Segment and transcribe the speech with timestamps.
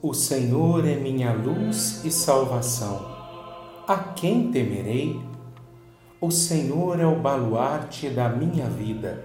[0.00, 3.04] O Senhor é minha luz e salvação.
[3.86, 5.20] A quem temerei?
[6.20, 9.24] O Senhor é o baluarte da minha vida.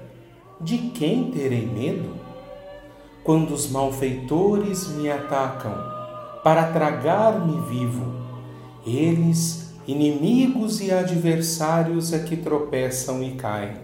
[0.60, 2.23] De quem terei medo?
[3.24, 5.74] Quando os malfeitores me atacam
[6.44, 8.14] para tragar-me vivo,
[8.86, 13.78] eles, inimigos e adversários, é que tropeçam e caem.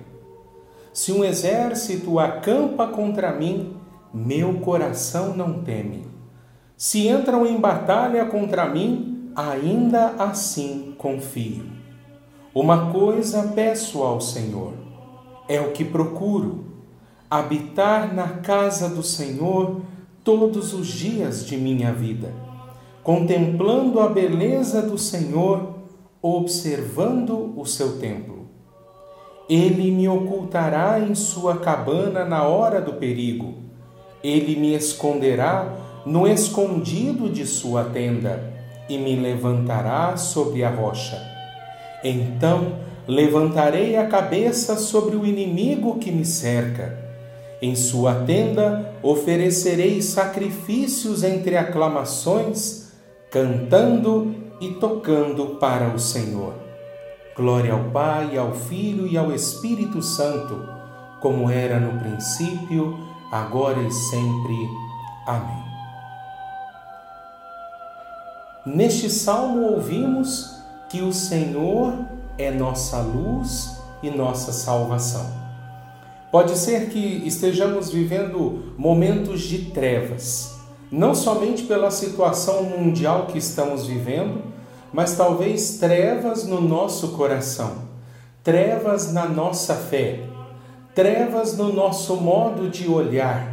[0.94, 3.75] Se um exército acampa contra mim,
[4.13, 6.09] meu coração não teme
[6.80, 11.66] se entram em batalha contra mim, ainda assim confio.
[12.55, 14.71] Uma coisa peço ao Senhor,
[15.49, 16.68] é o que procuro:
[17.29, 19.81] habitar na casa do Senhor
[20.23, 22.33] todos os dias de minha vida,
[23.03, 25.75] contemplando a beleza do Senhor,
[26.22, 28.47] observando o seu templo.
[29.47, 33.55] Ele me ocultará em sua cabana na hora do perigo,
[34.23, 38.53] ele me esconderá no escondido de sua tenda
[38.89, 41.22] e me levantará sobre a rocha.
[42.03, 42.73] Então
[43.07, 47.08] levantarei a cabeça sobre o inimigo que me cerca.
[47.61, 52.93] Em sua tenda oferecerei sacrifícios entre aclamações,
[53.29, 56.53] cantando e tocando para o Senhor.
[57.35, 60.67] Glória ao Pai, ao Filho e ao Espírito Santo,
[61.21, 62.97] como era no princípio,
[63.31, 64.69] agora e sempre.
[65.27, 65.63] Amém.
[68.66, 71.94] Neste salmo ouvimos que o Senhor
[72.38, 75.48] é nossa luz e nossa salvação.
[76.31, 80.59] Pode ser que estejamos vivendo momentos de trevas,
[80.91, 84.44] não somente pela situação mundial que estamos vivendo,
[84.94, 87.78] mas talvez trevas no nosso coração,
[88.44, 90.19] trevas na nossa fé,
[90.94, 93.51] trevas no nosso modo de olhar.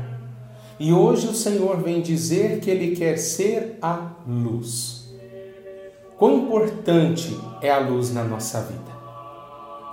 [0.78, 5.14] E hoje o Senhor vem dizer que Ele quer ser a luz.
[6.18, 8.95] Quão importante é a luz na nossa vida?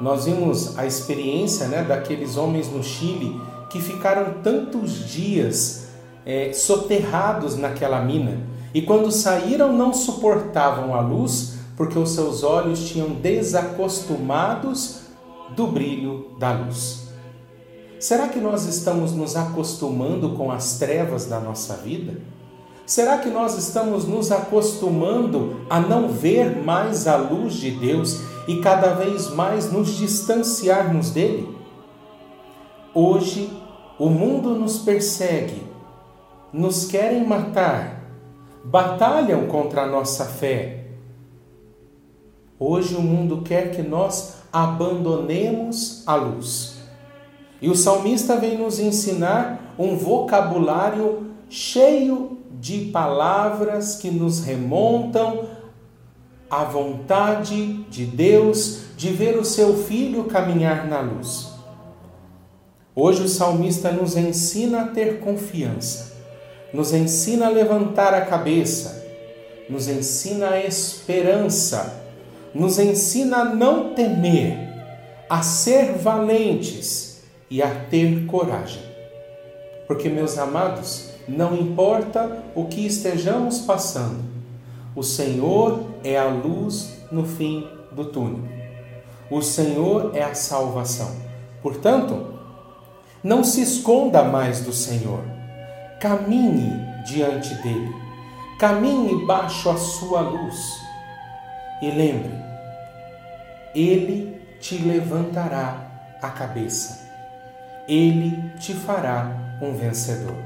[0.04, 5.86] Nós vimos a experiência né, daqueles homens no Chile que ficaram tantos dias
[6.26, 8.42] é, soterrados naquela mina
[8.74, 15.04] e quando saíram não suportavam a luz porque os seus olhos tinham desacostumados
[15.56, 17.08] do brilho da luz.
[17.98, 22.20] Será que nós estamos nos acostumando com as trevas da nossa vida?
[22.86, 28.60] Será que nós estamos nos acostumando a não ver mais a luz de Deus e
[28.60, 31.58] cada vez mais nos distanciarmos dele?
[32.94, 33.50] Hoje,
[33.98, 35.64] o mundo nos persegue,
[36.52, 38.04] nos querem matar,
[38.64, 40.86] batalham contra a nossa fé.
[42.60, 46.78] Hoje, o mundo quer que nós abandonemos a luz.
[47.62, 55.46] E o salmista vem nos ensinar um vocabulário cheio de palavras que nos remontam
[56.54, 61.52] à vontade de Deus de ver o seu filho caminhar na luz.
[62.96, 66.14] Hoje o salmista nos ensina a ter confiança,
[66.72, 69.04] nos ensina a levantar a cabeça,
[69.68, 72.04] nos ensina a esperança,
[72.54, 74.56] nos ensina a não temer,
[75.28, 78.84] a ser valentes e a ter coragem.
[79.88, 84.33] Porque, meus amados, não importa o que estejamos passando,
[84.96, 88.48] o Senhor é a luz no fim do túnel.
[89.30, 91.16] O Senhor é a salvação.
[91.62, 92.34] Portanto,
[93.24, 95.24] não se esconda mais do Senhor.
[96.00, 96.72] Caminhe
[97.06, 97.92] diante dele.
[98.60, 100.80] Caminhe baixo a sua luz.
[101.82, 102.34] E lembre,
[103.74, 107.10] ele te levantará a cabeça.
[107.88, 110.38] Ele te fará um vencedor.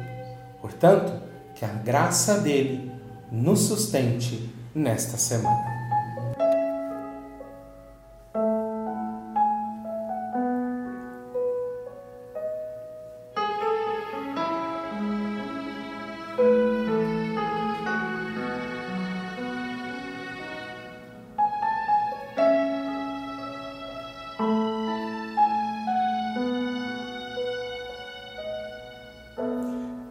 [0.62, 1.22] Portanto,
[1.54, 2.97] que a graça dele
[3.32, 5.77] nos sustente nesta semana.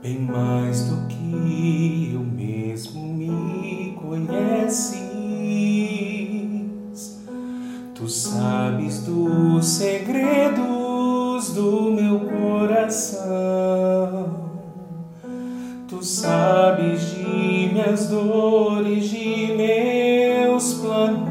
[0.06, 5.02] Bem mais do que eu mesmo me conheces,
[7.92, 13.26] tu sabes dos segredos do meu coração,
[15.88, 21.26] tu sabes de minhas dores, de meus planos.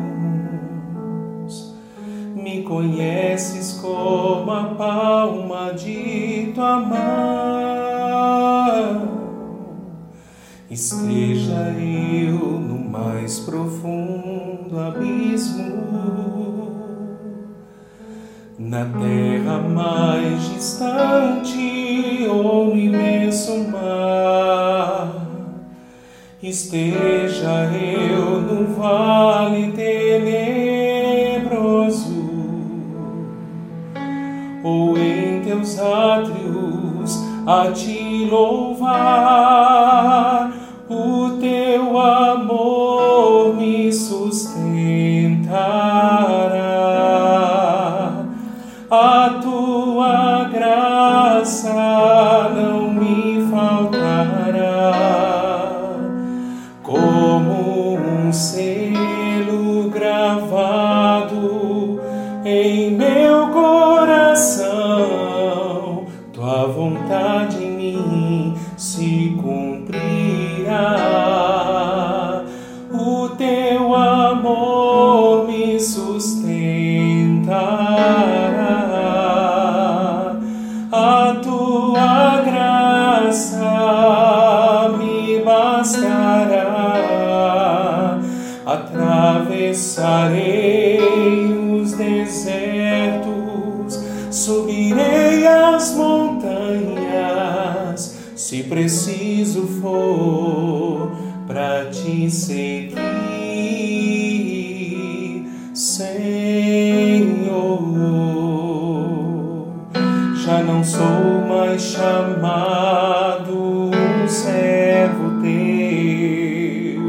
[2.35, 7.75] Me conheces como a palma de tua mão.
[10.75, 15.71] Esteja eu no mais profundo abismo,
[18.59, 25.15] na terra mais distante ou no imenso mar.
[26.43, 30.35] Esteja eu no vale tenebroso,
[34.61, 39.44] ou em teus átrios a te louvar
[62.55, 64.74] em meu coração,
[98.45, 101.11] se preciso for
[101.47, 103.01] para te seguir,
[105.73, 106.45] Senhor.
[110.45, 113.55] Já não sou mais chamado
[113.89, 117.01] um servo teu,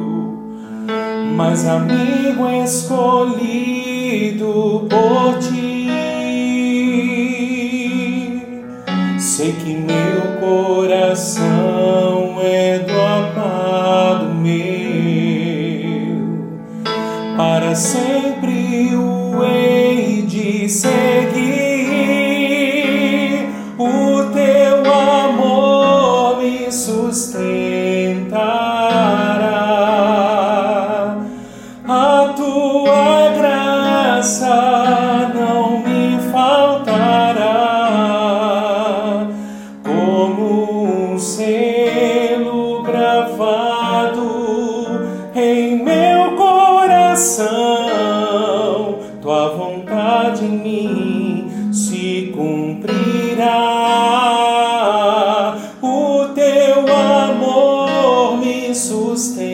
[1.37, 3.77] mas amigo escolhido
[4.89, 5.91] por ti.
[9.19, 14.55] Sei que meu coração é do amado meu,
[17.37, 18.16] para sempre
[46.27, 47.47] meu coração.
[49.23, 53.55] Tua vontade em mim se cumprirá.
[55.83, 59.47] O teu amor me sustentará.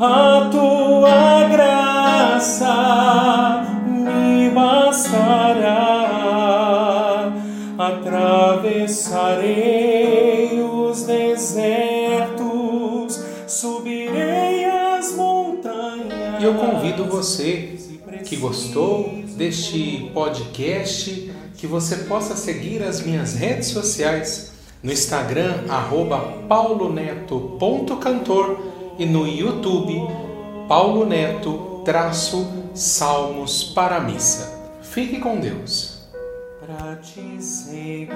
[0.00, 5.98] A tua graça me bastará.
[7.78, 9.77] Atravessarei
[16.38, 17.76] E eu convido você
[18.24, 25.64] que gostou deste podcast que você possa seguir as minhas redes sociais no Instagram
[26.48, 28.58] pauloneto.cantor
[28.98, 30.08] e no YouTube
[30.68, 34.56] Paulo Neto traço Salmos para a Missa.
[34.82, 35.98] Fique com Deus.
[37.02, 38.08] Te seguir.